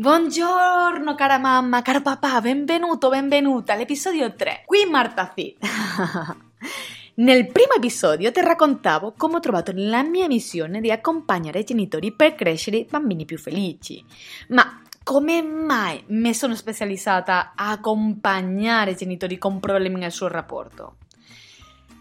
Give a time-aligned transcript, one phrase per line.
[0.00, 4.62] Buongiorno cara mamma, caro papà, benvenuto, benvenuta all'episodio 3.
[4.64, 5.58] Qui Marta Fit.
[7.16, 12.12] Nel primo episodio ti raccontavo come ho trovato la mia missione di accompagnare i genitori
[12.12, 14.02] per crescere bambini più felici.
[14.48, 20.94] Ma come mai mi sono specializzata a accompagnare i genitori con problemi nel suo rapporto?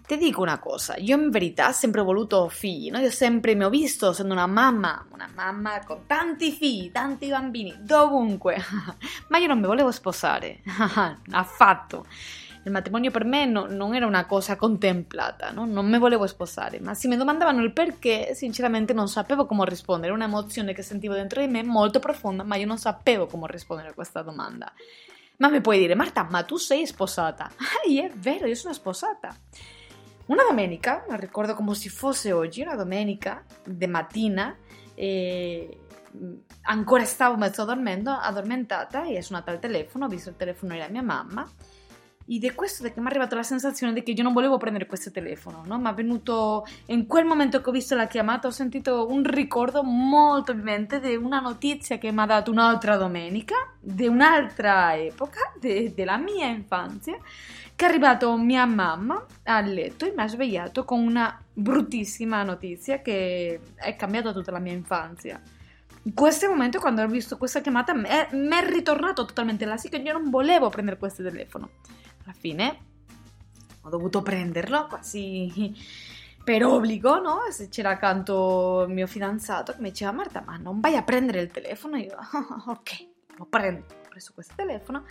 [0.09, 2.97] Ti dico una cosa, io in verità ho sempre voluto figli, no?
[2.97, 7.75] Io sempre mi ho visto essendo una mamma, una mamma con tanti figli, tanti bambini,
[7.81, 8.57] dovunque,
[9.29, 10.61] ma io non mi volevo sposare,
[11.29, 12.07] affatto.
[12.63, 15.67] Il matrimonio per me no, non era una cosa contemplata, no?
[15.67, 20.11] non mi volevo sposare, ma se mi domandavano il perché, sinceramente non sapevo come rispondere,
[20.11, 23.89] una emozione che sentivo dentro di me molto profonda, ma io non sapevo come rispondere
[23.89, 24.73] a questa domanda.
[25.37, 27.51] Ma mi puoi dire, Marta, ma tu sei sposata?
[27.61, 29.35] Ah, è vero, io sono sposata.
[30.29, 34.55] Una domenica, la ricordo come se fosse oggi, una domenica di mattina,
[34.93, 35.79] e
[36.63, 40.87] ancora stavo mezzo dormendo, addormentata e è suonato il telefono, ho visto il telefono della
[40.87, 41.49] mia mamma
[42.31, 45.09] ed è questo che mi è arrivata la sensazione che io non volevo prendere questo
[45.09, 45.79] telefono, no?
[45.79, 49.81] Mi è venuto in quel momento che ho visto la chiamata, ho sentito un ricordo
[49.81, 55.91] molto vivente di una notizia che mi ha dato un'altra domenica, di un'altra epoca, de,
[55.95, 57.17] della mia infanzia,
[57.75, 63.01] che è arrivato mia mamma a letto e mi ha svegliato con una bruttissima notizia
[63.01, 65.41] che è cambiata tutta la mia infanzia.
[66.03, 68.27] In questo momento, quando ho visto questa chiamata, mi è
[68.69, 71.71] ritornato totalmente là, sì che io non volevo prendere questo telefono
[72.29, 72.79] alla fine
[73.81, 75.73] ho dovuto prenderlo quasi
[76.43, 77.39] per obbligo, no?
[77.49, 81.41] Se c'era accanto il mio fidanzato che mi diceva Marta, ma non vai a prendere
[81.41, 81.97] il telefono?
[81.97, 82.15] Io,
[82.67, 83.07] ok,
[83.37, 85.05] lo prendo, ho preso questo telefono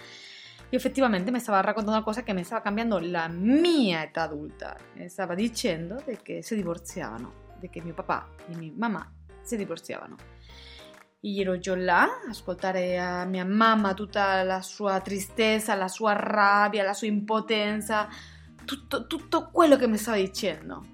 [0.71, 4.77] e effettivamente mi stava raccontando una cosa che mi stava cambiando la mia età adulta.
[4.95, 10.17] Mi stava dicendo che si divorziavano, che mio papà e mia mamma si divorziavano.
[10.17, 10.78] Io ero
[11.21, 17.09] giù là ascoltare a mia mamma tutta la sua tristezza, la sua rabbia, la sua
[17.09, 18.09] impotenza,
[18.65, 20.87] tutto, tutto quello che mi stava dicendo.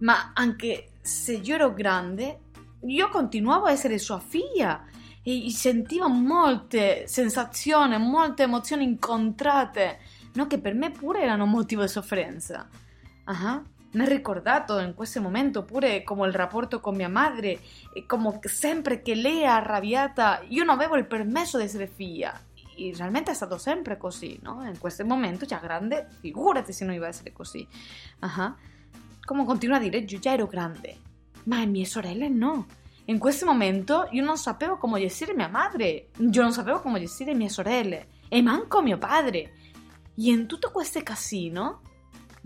[0.00, 2.40] Ma anche se io ero grande,
[2.86, 4.84] io continuavo a essere sua figlia
[5.22, 9.98] e sentivo molte sensazioni, molte emozioni incontrate,
[10.34, 10.46] no?
[10.46, 12.68] che per me pure erano motivo di sofferenza.
[13.26, 17.60] Uh-huh mi ha ricordato in questo momento pure come il rapporto con mia madre,
[17.92, 22.38] e come sempre che lei è arrabbiata, io non avevo il permesso di essere figlia.
[22.76, 24.66] E realmente è stato sempre così, no?
[24.66, 27.66] In questo momento, già grande, figurati se non iba a essere così.
[28.20, 28.54] Uh-huh.
[29.24, 30.96] Come continua a dire, io già ero grande,
[31.44, 32.66] ma mie sorelle no.
[33.04, 37.32] In questo momento io non sapevo come gestire mia madre, io non sapevo come gestire
[37.32, 39.52] mie sorelle, e manco mio padre.
[40.16, 41.80] E in tutto questo casino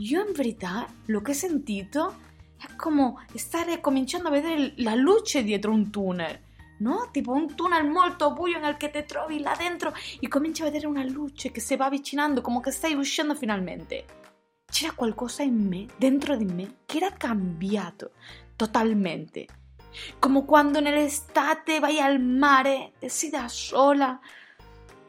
[0.00, 2.26] io in verità lo che ho sentito
[2.56, 6.46] è come stare cominciando a vedere la luce dietro un tunnel.
[6.80, 7.08] No?
[7.10, 10.86] Tipo un tunnel molto buio nel che ti trovi là dentro e cominci a vedere
[10.86, 14.04] una luce che si va avvicinando, come che stai uscendo finalmente.
[14.70, 18.12] C'era qualcosa in me, dentro di me, che era cambiato
[18.54, 19.46] totalmente.
[20.20, 24.16] Come quando nell'estate vai al mare e sei da sola,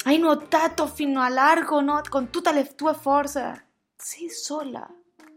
[0.05, 2.01] hai nuotato fino a largo, no?
[2.09, 3.68] Con tutte le tue forze
[4.01, 4.89] sei sola,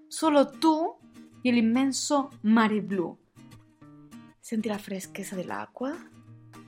[0.06, 0.96] solo tu
[1.42, 3.16] e l'immenso mare blu.
[4.38, 5.92] Senti la freschezza dell'acqua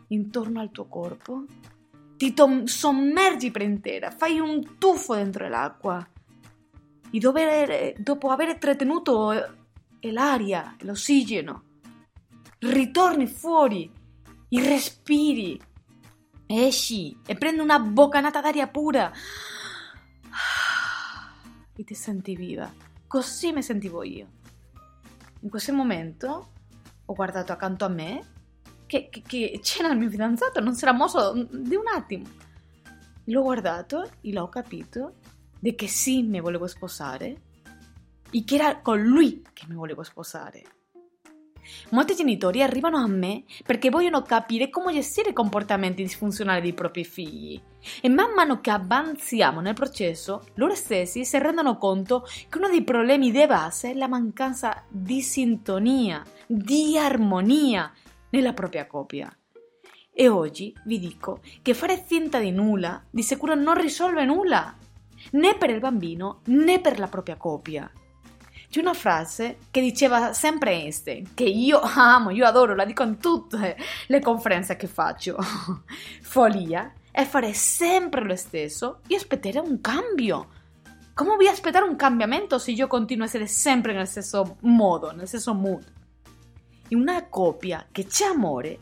[0.08, 1.44] intorno al tuo corpo,
[2.16, 2.34] ti
[2.64, 6.04] sommergi per intera, fai un tuffo dentro l'acqua
[7.10, 9.56] dover, dopo aver trattenuto
[10.00, 11.62] l'aria, l'ossigeno,
[12.58, 13.88] ritorni fuori
[14.48, 15.60] e respiri,
[16.46, 19.12] esci e prendi una boccanata d'aria pura
[21.76, 22.72] e ti senti viva.
[23.06, 24.26] Così mi sentivo io.
[25.40, 26.50] In questo momento
[27.04, 28.32] ho guardato accanto a me
[28.86, 32.26] che, che, che c'era il mio fidanzato, non si era mosso di un attimo.
[33.24, 35.16] L'ho guardato e l'ho capito
[35.58, 37.42] di che sì mi volevo sposare
[38.30, 40.62] e che era con lui che mi volevo sposare.
[41.90, 47.04] Molti genitori arrivano a me perché vogliono capire come gestire i comportamenti disfunzionali dei propri
[47.04, 47.60] figli.
[48.00, 52.82] E man mano che avanziamo nel processo, loro stessi si rendono conto che uno dei
[52.82, 57.92] problemi di base è la mancanza di sintonia, di armonia
[58.30, 59.36] nella propria coppia.
[60.16, 64.76] E oggi vi dico che fare finta di nulla di sicuro non risolve nulla,
[65.32, 67.90] né per il bambino né per la propria coppia.
[68.74, 73.20] C'è una frase che diceva sempre Einstein, che io amo, io adoro, la dico in
[73.20, 73.76] tutte
[74.08, 75.36] le conferenze che faccio.
[76.22, 80.48] Follia è fare sempre lo stesso e aspettare un cambio.
[81.14, 85.28] Come vuoi aspettare un cambiamento se io continuo a essere sempre nel stesso modo, nel
[85.28, 85.84] stesso mood?
[86.88, 88.78] In una coppia che c'è amore,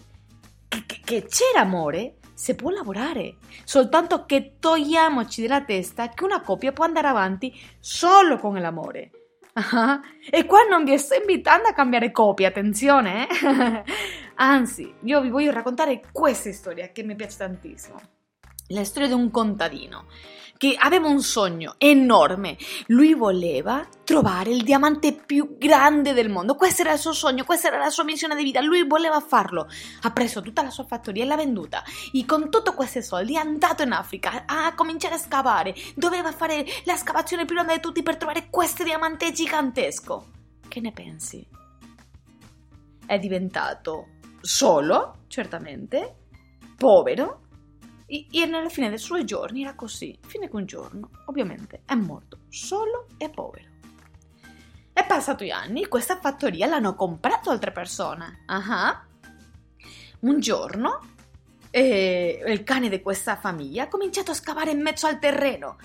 [0.69, 6.41] che, che, che c'era amore, si può lavorare, soltanto che togliamoci dalla testa che una
[6.41, 9.11] coppia può andare avanti solo con l'amore.
[10.31, 13.85] E qua non vi sto invitando a cambiare coppia, attenzione, eh?
[14.37, 18.01] Anzi, io vi voglio raccontare questa storia che mi piace tantissimo
[18.69, 20.07] la storia di un contadino
[20.63, 22.57] che aveva un sogno enorme.
[22.87, 26.55] Lui voleva trovare il diamante più grande del mondo.
[26.55, 28.61] Questo era il suo sogno, questa era la sua missione di vita.
[28.61, 29.67] Lui voleva farlo.
[30.03, 31.83] Ha preso tutta la sua fattoria e l'ha venduta.
[32.13, 35.75] E con tutti questi soldi è andato in Africa a cominciare a scavare.
[35.97, 40.27] Doveva fare la scavazione più grande di tutti per trovare questo diamante gigantesco.
[40.69, 41.45] Che ne pensi?
[43.05, 44.11] È diventato
[44.41, 46.19] solo, certamente,
[46.77, 47.42] povero
[48.13, 52.41] e, nella fine dei suoi giorni era così, fine che un giorno, ovviamente, è morto
[52.49, 53.71] solo e povero.
[54.93, 58.45] È passato gli anni, questa fattoria l'hanno comprato altre persone.
[58.47, 60.31] Uh-huh.
[60.31, 61.01] Un giorno
[61.71, 65.79] eh, il cane di questa famiglia ha cominciato a scavare in mezzo al terreno.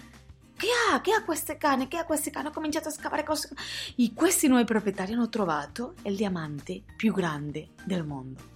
[0.58, 1.00] Che ha?
[1.00, 1.88] Che ha queste cane?
[1.88, 2.48] Che ha questi cani?
[2.48, 3.50] Ha cominciato a scavare cose.
[3.96, 8.56] E questi nuovi proprietari hanno trovato il diamante più grande del mondo.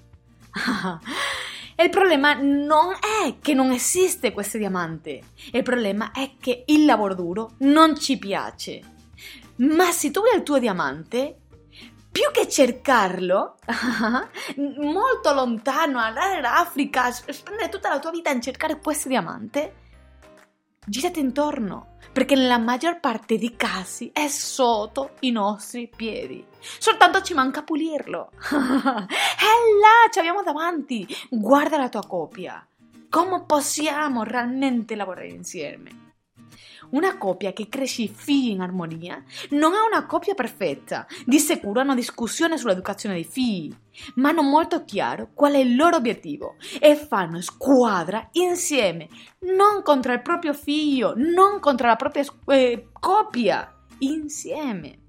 [1.76, 5.22] Il problema non è che non esiste questo diamante,
[5.52, 8.82] il problema è che il lavoro duro non ci piace.
[9.58, 11.38] Ma se tu vuoi il tuo diamante,
[12.12, 13.58] più che cercarlo,
[14.82, 19.76] molto lontano, andare in Africa, spendere tutta la tua vita in cercare questo diamante,
[20.86, 26.44] girati intorno, perché nella maggior parte dei casi è sotto i nostri piedi.
[26.60, 28.32] Soltanto ci manca pulirlo.
[28.32, 31.08] è là, ci abbiamo davanti.
[31.30, 32.66] Guarda la tua coppia.
[33.10, 36.11] Come possiamo realmente lavorare insieme?
[36.92, 41.06] Una coppia che cresce figli in armonia non è una coppia perfetta.
[41.26, 43.74] Di sicuro hanno discussione sull'educazione dei figli,
[44.16, 49.08] ma hanno molto chiaro qual è il loro obiettivo e fanno squadra insieme,
[49.40, 55.00] non contro il proprio figlio, non contro la propria eh, coppia, insieme,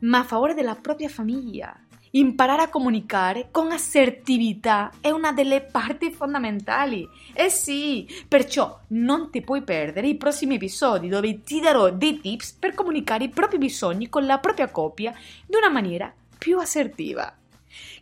[0.00, 1.81] ma a favore della propria famiglia.
[2.14, 7.08] Imparare a comunicare con assertività è una delle parti fondamentali.
[7.32, 12.52] Eh sì, perciò non ti puoi perdere i prossimi episodi dove ti darò dei tips
[12.52, 15.14] per comunicare i propri bisogni con la propria coppia
[15.46, 17.34] di una maniera più assertiva.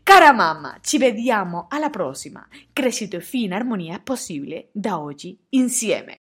[0.02, 2.44] Cara mamma, ci vediamo alla prossima.
[2.72, 6.18] Crescito e fine armonia possibile da oggi insieme.